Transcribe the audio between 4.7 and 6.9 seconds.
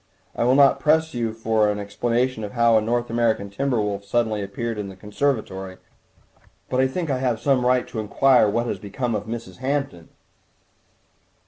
in the conservatory, but I